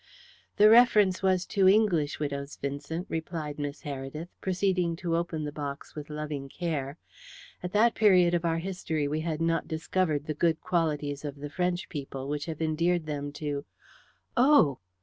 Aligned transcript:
"The 0.57 0.67
reference 0.67 1.21
was 1.21 1.45
to 1.45 1.67
English 1.69 2.19
widows, 2.19 2.55
Vincent," 2.55 3.05
replied 3.07 3.59
Miss 3.59 3.83
Heredith, 3.83 4.29
proceeding 4.41 4.95
to 4.95 5.15
open 5.15 5.43
the 5.43 5.51
box 5.51 5.93
with 5.93 6.09
loving 6.09 6.49
care. 6.49 6.97
"At 7.61 7.71
that 7.73 7.93
period 7.93 8.33
of 8.33 8.43
our 8.43 8.57
history 8.57 9.07
we 9.07 9.19
had 9.21 9.39
not 9.41 9.67
discovered 9.67 10.25
the 10.25 10.33
good 10.33 10.59
qualities 10.59 11.23
of 11.23 11.35
the 11.35 11.51
French 11.51 11.87
people, 11.87 12.27
which 12.27 12.47
have 12.47 12.63
endeared 12.63 13.05
them 13.05 13.31
to 13.33 13.63
Oh!" 14.35 14.79